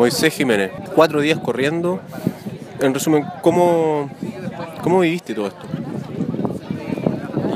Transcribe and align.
Moisés 0.00 0.32
Jiménez, 0.32 0.70
cuatro 0.94 1.20
días 1.20 1.38
corriendo. 1.38 2.00
En 2.80 2.94
resumen, 2.94 3.22
¿cómo, 3.42 4.08
cómo 4.82 5.00
viviste 5.00 5.34
todo 5.34 5.48
esto? 5.48 5.60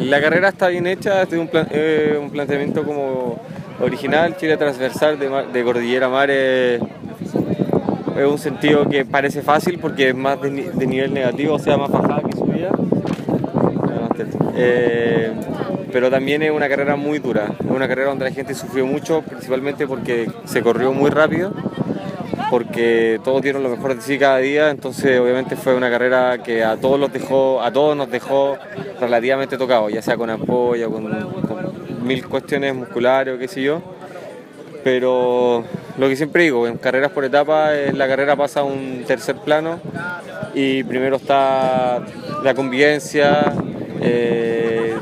La 0.00 0.20
carrera 0.20 0.50
está 0.50 0.68
bien 0.68 0.86
hecha, 0.86 1.22
es 1.22 1.32
un, 1.32 1.48
un 2.20 2.30
planteamiento 2.30 2.84
como 2.84 3.40
original, 3.80 4.36
Chile 4.36 4.58
transversal 4.58 5.18
de, 5.18 5.30
de 5.54 5.64
Cordillera 5.64 6.10
Mar 6.10 6.30
es, 6.30 6.82
un 8.14 8.36
sentido 8.36 8.90
que 8.90 9.06
parece 9.06 9.40
fácil 9.40 9.78
porque 9.78 10.10
es 10.10 10.14
más 10.14 10.38
de 10.42 10.50
nivel 10.86 11.14
negativo, 11.14 11.54
o 11.54 11.58
sea, 11.58 11.78
más 11.78 11.90
bajada 11.90 12.20
que 12.28 12.36
subida. 12.36 12.72
Eh, 14.54 15.32
pero 15.90 16.10
también 16.10 16.42
es 16.42 16.50
una 16.50 16.68
carrera 16.68 16.96
muy 16.96 17.20
dura, 17.20 17.54
es 17.58 17.70
una 17.70 17.88
carrera 17.88 18.10
donde 18.10 18.26
la 18.26 18.32
gente 18.32 18.52
sufrió 18.54 18.84
mucho, 18.84 19.22
principalmente 19.22 19.86
porque 19.86 20.30
se 20.44 20.60
corrió 20.60 20.92
muy 20.92 21.08
rápido, 21.08 21.54
porque 22.50 23.20
todos 23.24 23.42
dieron 23.42 23.62
lo 23.62 23.68
mejor 23.68 23.94
de 23.94 24.02
sí 24.02 24.18
cada 24.18 24.38
día, 24.38 24.70
entonces 24.70 25.18
obviamente 25.18 25.56
fue 25.56 25.74
una 25.74 25.90
carrera 25.90 26.38
que 26.38 26.64
a 26.64 26.76
todos 26.76 26.98
los 26.98 27.12
dejó, 27.12 27.62
a 27.62 27.72
todos 27.72 27.96
nos 27.96 28.10
dejó 28.10 28.56
relativamente 29.00 29.56
tocados, 29.56 29.92
ya 29.92 30.02
sea 30.02 30.16
con 30.16 30.30
ampolla, 30.30 30.86
con, 30.88 31.04
mil 32.04 32.26
cuestiones 32.28 32.74
musculares 32.74 33.34
o 33.34 33.38
qué 33.38 33.48
sé 33.48 33.62
yo. 33.62 33.82
Pero 34.82 35.64
lo 35.96 36.08
que 36.08 36.16
siempre 36.16 36.42
digo, 36.42 36.66
en 36.66 36.76
carreras 36.76 37.10
por 37.12 37.24
etapas, 37.24 37.72
eh, 37.72 37.92
la 37.94 38.06
carrera 38.06 38.36
pasa 38.36 38.60
a 38.60 38.64
un 38.64 39.04
tercer 39.06 39.36
plano 39.36 39.80
y 40.54 40.84
primero 40.84 41.16
está 41.16 42.02
la 42.42 42.54
convivencia, 42.54 43.52
eh, 44.02 44.94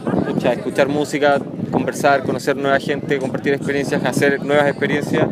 escuchar 0.51 0.89
música, 0.89 1.39
conversar, 1.71 2.23
conocer 2.23 2.57
nueva 2.57 2.79
gente, 2.79 3.19
compartir 3.19 3.55
experiencias, 3.55 4.05
hacer 4.05 4.43
nuevas 4.45 4.69
experiencias. 4.69 5.27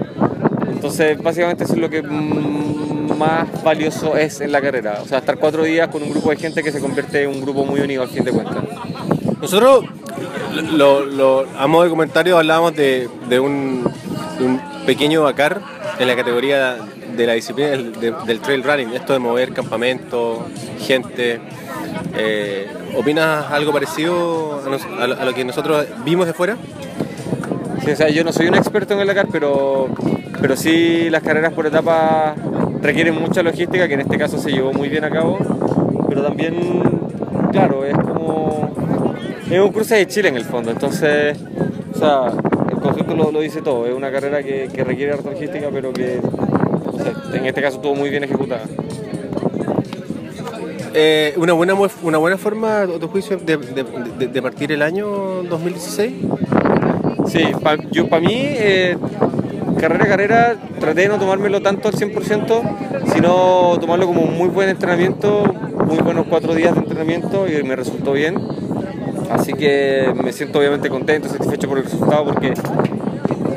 Entonces, 0.70 1.18
básicamente 1.22 1.64
eso 1.64 1.74
es 1.74 1.78
lo 1.80 1.90
que 1.90 2.02
mm, 2.02 3.16
más 3.18 3.62
valioso 3.62 4.16
es 4.16 4.40
en 4.40 4.52
la 4.52 4.60
carrera. 4.60 5.00
O 5.02 5.06
sea, 5.06 5.18
estar 5.18 5.36
cuatro 5.38 5.62
días 5.64 5.88
con 5.88 6.02
un 6.02 6.10
grupo 6.10 6.30
de 6.30 6.36
gente 6.36 6.62
que 6.62 6.72
se 6.72 6.80
convierte 6.80 7.22
en 7.24 7.30
un 7.30 7.40
grupo 7.42 7.64
muy 7.64 7.80
unido 7.80 8.02
al 8.02 8.08
fin 8.08 8.24
de 8.24 8.32
cuentas. 8.32 8.64
Nosotros, 9.40 9.84
lo, 10.72 11.04
lo- 11.04 11.46
a 11.58 11.66
modo 11.66 11.84
de 11.84 11.90
comentario, 11.90 12.38
hablábamos 12.38 12.74
de, 12.76 13.08
un, 13.40 13.90
pequeño 14.86 15.22
Dakar 15.24 15.60
en 15.98 16.08
la 16.08 16.16
categoría 16.16 16.76
de 17.16 17.26
la 17.26 17.34
disciplina 17.34 17.70
del, 17.70 17.92
de- 18.00 18.14
del 18.26 18.40
trail 18.40 18.62
running, 18.62 18.94
esto 18.94 19.12
de 19.12 19.18
mover 19.18 19.52
campamento, 19.52 20.46
gente. 20.80 21.40
Eh, 22.16 22.66
¿Opinas 22.96 23.50
algo 23.50 23.72
parecido 23.72 24.62
a, 24.98 25.04
a 25.04 25.24
lo 25.24 25.34
que 25.34 25.44
nosotros 25.44 25.86
vimos 26.04 26.26
de 26.26 26.32
fuera? 26.34 26.56
O 27.92 27.96
sea, 27.96 28.08
yo 28.08 28.22
no 28.22 28.32
soy 28.32 28.46
un 28.46 28.54
experto 28.54 28.94
en 28.94 29.00
el 29.00 29.06
Dakar, 29.08 29.26
pero, 29.32 29.88
pero 30.40 30.56
sí 30.56 31.10
las 31.10 31.22
carreras 31.22 31.52
por 31.52 31.66
etapas 31.66 32.36
requieren 32.80 33.20
mucha 33.20 33.42
logística, 33.42 33.88
que 33.88 33.94
en 33.94 34.00
este 34.00 34.16
caso 34.16 34.38
se 34.38 34.50
llevó 34.50 34.72
muy 34.72 34.88
bien 34.88 35.04
a 35.04 35.10
cabo, 35.10 35.38
pero 36.08 36.22
también, 36.22 36.54
claro, 37.52 37.84
es 37.84 37.94
como... 37.94 38.70
Es 39.50 39.58
un 39.58 39.72
cruce 39.72 39.96
de 39.96 40.06
Chile 40.06 40.28
en 40.28 40.36
el 40.36 40.44
fondo, 40.44 40.70
entonces, 40.70 41.36
o 41.92 41.98
sea, 41.98 42.32
el 42.70 42.78
concepto 42.78 43.14
lo, 43.16 43.40
dice 43.40 43.60
todo, 43.60 43.86
es 43.86 43.94
una 43.94 44.12
carrera 44.12 44.42
que, 44.42 44.68
requiere 44.84 45.12
harta 45.12 45.30
logística, 45.30 45.68
pero 45.72 45.92
que, 45.92 46.20
o 46.86 46.98
sea, 46.98 47.12
en 47.34 47.46
este 47.46 47.60
caso 47.60 47.76
estuvo 47.76 47.96
muy 47.96 48.10
bien 48.10 48.22
ejecutada. 48.22 48.62
Eh, 50.94 51.34
una, 51.36 51.54
buena, 51.54 51.74
una 52.02 52.18
buena 52.18 52.36
forma, 52.36 52.82
a 52.82 52.86
juicio, 52.86 53.38
de 53.38 54.42
partir 54.42 54.70
el 54.70 54.82
año 54.82 55.42
2016. 55.42 56.12
Sí, 57.30 57.44
pa- 57.62 57.76
yo 57.90 58.08
para 58.08 58.22
mí, 58.22 58.34
eh, 58.34 58.96
carrera 59.78 60.04
a 60.04 60.08
carrera, 60.08 60.56
traté 60.80 61.02
de 61.02 61.08
no 61.08 61.18
tomármelo 61.18 61.60
tanto 61.62 61.88
al 61.88 61.94
100%, 61.94 62.62
sino 63.14 63.78
tomarlo 63.80 64.06
como 64.06 64.22
un 64.22 64.36
muy 64.36 64.48
buen 64.48 64.68
entrenamiento, 64.68 65.44
muy 65.86 65.98
buenos 65.98 66.26
cuatro 66.28 66.54
días 66.54 66.74
de 66.74 66.80
entrenamiento 66.80 67.46
y 67.48 67.62
me 67.62 67.76
resultó 67.76 68.12
bien. 68.12 68.36
Así 69.30 69.52
que 69.52 70.12
me 70.22 70.32
siento 70.32 70.58
obviamente 70.58 70.88
contento, 70.88 71.28
satisfecho 71.28 71.68
por 71.68 71.78
el 71.78 71.84
resultado 71.84 72.24
porque 72.24 72.52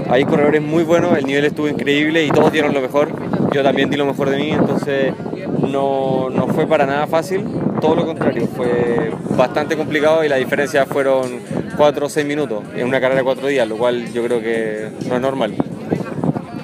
hay 0.09 0.23
corredores 0.25 0.61
muy 0.61 0.83
buenos, 0.83 1.17
el 1.17 1.25
nivel 1.25 1.45
estuvo 1.45 1.67
increíble 1.67 2.23
y 2.25 2.29
todos 2.29 2.51
dieron 2.51 2.73
lo 2.73 2.81
mejor. 2.81 3.09
Yo 3.51 3.63
también 3.63 3.89
di 3.89 3.97
lo 3.97 4.05
mejor 4.05 4.29
de 4.29 4.37
mí, 4.37 4.51
entonces 4.51 5.13
no, 5.59 6.29
no 6.29 6.47
fue 6.47 6.67
para 6.67 6.85
nada 6.85 7.07
fácil, 7.07 7.45
todo 7.81 7.95
lo 7.95 8.05
contrario, 8.05 8.47
fue 8.47 9.11
bastante 9.31 9.75
complicado 9.75 10.23
y 10.23 10.29
la 10.29 10.37
diferencia 10.37 10.85
fueron 10.85 11.39
4 11.77 12.05
o 12.05 12.09
6 12.09 12.25
minutos 12.25 12.63
en 12.75 12.87
una 12.87 12.99
carrera 12.99 13.19
de 13.19 13.25
4 13.25 13.47
días, 13.47 13.67
lo 13.67 13.77
cual 13.77 14.11
yo 14.13 14.23
creo 14.23 14.41
que 14.41 14.89
no 15.07 15.15
es 15.15 15.21
normal. 15.21 15.53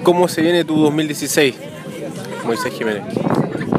¿Cómo 0.02 0.28
se 0.28 0.42
viene 0.42 0.64
tu 0.64 0.76
2016, 0.76 1.54
Moisés 2.46 2.72
Jiménez? 2.72 3.02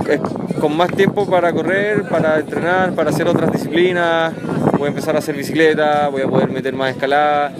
Eh, 0.07 0.19
Con 0.59 0.77
más 0.77 0.91
tiempo 0.91 1.27
para 1.27 1.51
correr, 1.51 2.03
para 2.03 2.39
entrenar, 2.39 2.93
para 2.93 3.09
hacer 3.09 3.27
otras 3.27 3.51
disciplinas, 3.51 4.33
voy 4.77 4.85
a 4.85 4.89
empezar 4.89 5.15
a 5.15 5.19
hacer 5.19 5.35
bicicleta, 5.35 6.09
voy 6.09 6.21
a 6.21 6.27
poder 6.27 6.49
meter 6.49 6.75
más 6.75 6.91
escalada 6.91 7.53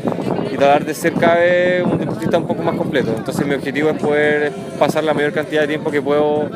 y 0.52 0.58
tratar 0.58 0.86
de 0.86 0.94
ser 0.94 1.14
cada 1.14 1.36
vez 1.36 1.84
un 1.86 1.98
deportista 1.98 2.38
un 2.38 2.48
poco 2.48 2.62
más 2.64 2.76
completo. 2.76 3.14
Entonces 3.18 3.46
mi 3.48 3.54
objetivo 3.56 3.90
es 3.90 3.98
poder 4.02 4.52
pasar 4.80 5.04
la 5.04 5.14
mayor 5.14 5.32
cantidad 5.32 5.62
de 5.62 5.68
tiempo 5.68 5.92
que 5.92 6.02
puedo 6.02 6.50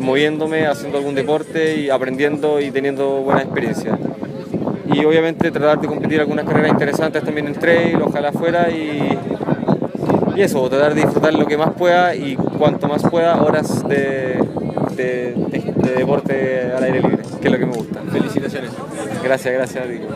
moviéndome, 0.00 0.66
haciendo 0.66 0.98
algún 0.98 1.14
deporte 1.14 1.76
y 1.76 1.90
aprendiendo 1.90 2.60
y 2.60 2.70
teniendo 2.70 3.06
buenas 3.22 3.44
experiencias. 3.44 3.98
Y 4.92 5.04
obviamente 5.04 5.50
tratar 5.50 5.80
de 5.80 5.88
competir 5.88 6.20
algunas 6.20 6.44
carreras 6.44 6.70
interesantes 6.70 7.22
también 7.22 7.46
en 7.48 7.54
trail, 7.54 7.98
ojalá 8.02 8.32
fuera 8.32 8.70
y, 8.70 9.18
y 10.36 10.40
eso, 10.42 10.68
tratar 10.68 10.94
de 10.94 11.02
disfrutar 11.02 11.34
lo 11.34 11.46
que 11.46 11.56
más 11.58 11.70
pueda 11.74 12.14
y 12.14 12.36
cuanto 12.36 12.88
más 12.88 13.02
pueda 13.02 13.42
horas 13.42 13.86
de, 13.88 14.38
de- 14.96 15.34
de- 15.50 15.72
de 15.76 15.90
deporte 15.96 16.72
al 16.76 16.82
aire 16.84 17.00
libre, 17.02 17.18
que 17.40 17.48
es 17.48 17.52
lo 17.52 17.58
que 17.58 17.66
me 17.66 17.72
gusta. 17.74 18.00
Felicitaciones. 18.10 18.70
Gracias, 19.22 19.54
gracias. 19.54 19.86
Rico. 19.86 20.06